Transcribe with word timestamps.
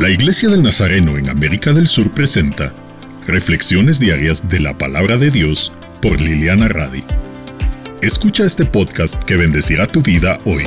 La 0.00 0.10
Iglesia 0.10 0.48
del 0.48 0.64
Nazareno 0.64 1.16
en 1.18 1.30
América 1.30 1.72
del 1.72 1.86
Sur 1.86 2.10
presenta 2.10 2.74
Reflexiones 3.28 4.00
Diarias 4.00 4.48
de 4.48 4.58
la 4.58 4.76
Palabra 4.76 5.18
de 5.18 5.30
Dios 5.30 5.70
por 6.02 6.20
Liliana 6.20 6.66
Radi. 6.66 7.04
Escucha 8.02 8.44
este 8.44 8.64
podcast 8.64 9.22
que 9.22 9.36
bendecirá 9.36 9.86
tu 9.86 10.02
vida 10.02 10.40
hoy. 10.46 10.64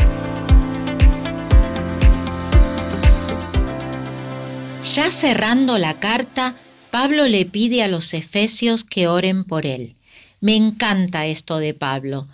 Ya 4.95 5.11
cerrando 5.11 5.77
la 5.77 5.99
carta, 5.99 6.55
Pablo 6.89 7.27
le 7.27 7.45
pide 7.45 7.83
a 7.83 7.89
los 7.89 8.13
efesios 8.13 8.85
que 8.85 9.09
oren 9.09 9.43
por 9.43 9.65
él. 9.65 9.95
Me 10.39 10.55
encanta 10.55 11.25
esto 11.25 11.59
de 11.59 11.73
Pablo. 11.73 12.27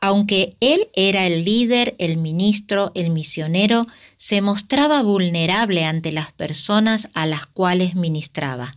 Aunque 0.00 0.56
él 0.60 0.88
era 0.94 1.26
el 1.26 1.44
líder, 1.44 1.96
el 1.98 2.18
ministro, 2.18 2.92
el 2.94 3.10
misionero, 3.10 3.86
se 4.16 4.40
mostraba 4.40 5.02
vulnerable 5.02 5.84
ante 5.84 6.12
las 6.12 6.32
personas 6.32 7.08
a 7.14 7.26
las 7.26 7.46
cuales 7.46 7.96
ministraba. 7.96 8.70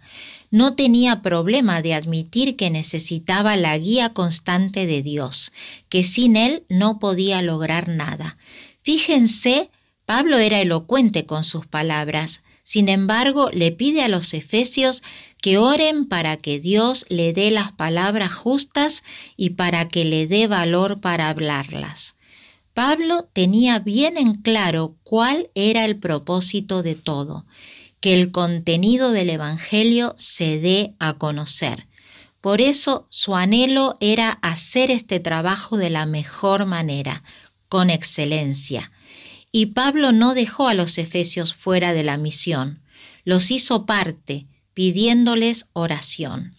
No 0.49 0.73
tenía 0.73 1.21
problema 1.21 1.81
de 1.81 1.93
admitir 1.93 2.55
que 2.55 2.71
necesitaba 2.71 3.55
la 3.55 3.77
guía 3.77 4.09
constante 4.09 4.85
de 4.88 5.02
Dios, 5.02 5.53
que 5.89 6.03
sin 6.03 6.35
él 6.35 6.63
no 6.70 6.99
podía 6.99 7.41
lograr 7.41 7.88
nada. 7.88 8.38
Fíjense, 8.81 9.70
Pablo 10.05 10.40
era 10.40 10.59
elocuente 10.59 11.26
con 11.26 11.43
sus 11.43 11.67
palabras, 11.67 12.41
sin 12.63 12.90
embargo, 12.90 13.49
le 13.51 13.71
pide 13.71 14.03
a 14.03 14.07
los 14.07 14.34
efesios 14.34 15.03
que 15.41 15.57
oren 15.57 16.07
para 16.07 16.37
que 16.37 16.59
Dios 16.59 17.05
le 17.09 17.33
dé 17.33 17.51
las 17.51 17.71
palabras 17.71 18.33
justas 18.33 19.03
y 19.35 19.51
para 19.51 19.87
que 19.87 20.05
le 20.05 20.27
dé 20.27 20.47
valor 20.47 21.01
para 21.01 21.29
hablarlas. 21.29 22.15
Pablo 22.73 23.27
tenía 23.33 23.79
bien 23.79 24.17
en 24.17 24.35
claro 24.35 24.95
cuál 25.03 25.49
era 25.55 25.83
el 25.83 25.97
propósito 25.97 26.83
de 26.83 26.95
todo, 26.95 27.45
que 27.99 28.13
el 28.13 28.31
contenido 28.31 29.11
del 29.11 29.29
Evangelio 29.29 30.15
se 30.17 30.59
dé 30.59 30.93
a 30.99 31.13
conocer. 31.13 31.87
Por 32.39 32.61
eso 32.61 33.07
su 33.09 33.35
anhelo 33.35 33.93
era 33.99 34.31
hacer 34.41 34.89
este 34.89 35.20
trabajo 35.20 35.77
de 35.77 35.89
la 35.89 36.05
mejor 36.05 36.65
manera, 36.65 37.23
con 37.67 37.89
excelencia. 37.89 38.91
Y 39.51 39.67
Pablo 39.67 40.11
no 40.11 40.33
dejó 40.33 40.67
a 40.67 40.73
los 40.73 40.98
efesios 40.98 41.53
fuera 41.53 41.93
de 41.93 42.03
la 42.03 42.17
misión, 42.17 42.81
los 43.26 43.51
hizo 43.51 43.85
parte, 43.85 44.48
pidiéndoles 44.73 45.65
oración. 45.73 46.53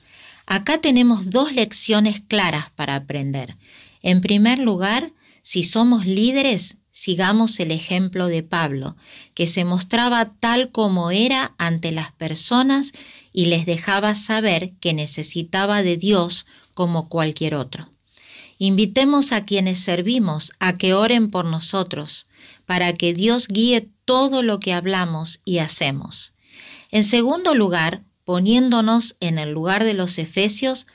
Acá 0.46 0.78
tenemos 0.78 1.30
dos 1.30 1.52
lecciones 1.52 2.22
claras 2.26 2.70
para 2.70 2.96
aprender. 2.96 3.56
En 4.02 4.20
primer 4.20 4.58
lugar, 4.58 5.12
si 5.42 5.62
somos 5.62 6.06
líderes, 6.06 6.76
sigamos 6.90 7.58
el 7.58 7.70
ejemplo 7.70 8.26
de 8.26 8.42
Pablo, 8.42 8.96
que 9.34 9.46
se 9.46 9.64
mostraba 9.64 10.34
tal 10.38 10.70
como 10.70 11.10
era 11.10 11.54
ante 11.58 11.90
las 11.90 12.12
personas 12.12 12.92
y 13.32 13.46
les 13.46 13.66
dejaba 13.66 14.14
saber 14.14 14.72
que 14.80 14.92
necesitaba 14.92 15.82
de 15.82 15.96
Dios 15.96 16.46
como 16.74 17.08
cualquier 17.08 17.54
otro. 17.54 17.90
Invitemos 18.58 19.32
a 19.32 19.44
quienes 19.44 19.80
servimos 19.80 20.52
a 20.60 20.74
que 20.74 20.94
oren 20.94 21.30
por 21.30 21.44
nosotros, 21.44 22.28
para 22.66 22.92
que 22.92 23.14
Dios 23.14 23.48
guíe 23.48 23.88
todo 24.04 24.42
lo 24.42 24.60
que 24.60 24.72
hablamos 24.72 25.40
y 25.44 25.58
hacemos. 25.58 26.34
En 26.90 27.04
segundo 27.04 27.54
lugar, 27.54 28.02
poniéndonos 28.24 29.16
en 29.20 29.38
el 29.38 29.52
lugar 29.52 29.84
de 29.84 29.94
los 29.94 30.18
efesios, 30.18 30.86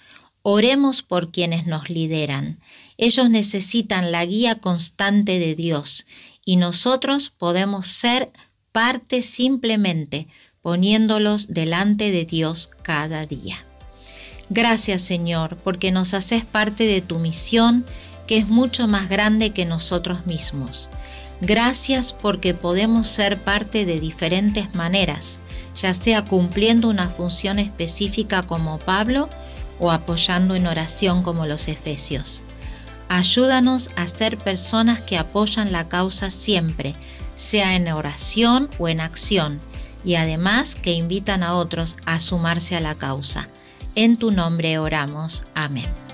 oremos 0.41 1.01
por 1.01 1.31
quienes 1.31 1.65
nos 1.65 1.89
lideran. 1.89 2.59
Ellos 2.97 3.29
necesitan 3.29 4.11
la 4.11 4.25
guía 4.25 4.55
constante 4.55 5.39
de 5.39 5.55
Dios 5.55 6.07
y 6.45 6.55
nosotros 6.55 7.29
podemos 7.29 7.87
ser 7.87 8.31
parte 8.71 9.21
simplemente 9.21 10.27
poniéndolos 10.61 11.47
delante 11.47 12.11
de 12.11 12.25
Dios 12.25 12.69
cada 12.81 13.25
día. 13.25 13.57
Gracias 14.49 15.01
Señor, 15.01 15.57
porque 15.63 15.91
nos 15.91 16.13
haces 16.13 16.45
parte 16.45 16.85
de 16.85 17.01
tu 17.01 17.19
misión 17.19 17.85
que 18.27 18.37
es 18.37 18.47
mucho 18.47 18.87
más 18.87 19.09
grande 19.09 19.51
que 19.51 19.65
nosotros 19.65 20.25
mismos. 20.25 20.89
Gracias 21.41 22.13
porque 22.13 22.53
podemos 22.53 23.07
ser 23.07 23.43
parte 23.43 23.85
de 23.85 23.99
diferentes 23.99 24.73
maneras, 24.73 25.41
ya 25.75 25.93
sea 25.93 26.25
cumpliendo 26.25 26.89
una 26.89 27.07
función 27.07 27.59
específica 27.59 28.43
como 28.43 28.79
Pablo 28.79 29.29
o 29.79 29.91
apoyando 29.91 30.55
en 30.55 30.65
oración 30.65 31.21
como 31.21 31.45
los 31.45 31.67
Efesios. 31.67 32.43
Ayúdanos 33.09 33.91
a 33.95 34.07
ser 34.07 34.37
personas 34.37 34.99
que 35.01 35.17
apoyan 35.17 35.71
la 35.71 35.87
causa 35.87 36.31
siempre, 36.31 36.95
sea 37.35 37.75
en 37.75 37.87
oración 37.87 38.69
o 38.79 38.89
en 38.89 38.99
acción, 38.99 39.59
y 40.03 40.15
además 40.15 40.75
que 40.75 40.93
invitan 40.93 41.43
a 41.43 41.55
otros 41.55 41.97
a 42.05 42.19
sumarse 42.19 42.75
a 42.75 42.81
la 42.81 42.95
causa. 42.95 43.47
En 43.95 44.17
tu 44.17 44.31
nombre 44.31 44.77
oramos. 44.79 45.43
Amén. 45.53 46.06